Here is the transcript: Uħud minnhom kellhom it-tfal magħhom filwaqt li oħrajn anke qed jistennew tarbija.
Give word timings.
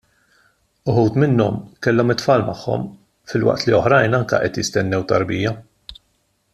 Uħud 0.93 1.19
minnhom 1.23 1.59
kellhom 1.87 2.13
it-tfal 2.15 2.45
magħhom 2.47 2.87
filwaqt 3.33 3.67
li 3.71 3.77
oħrajn 3.83 4.19
anke 4.21 4.41
qed 4.49 4.61
jistennew 4.63 5.05
tarbija. 5.13 5.55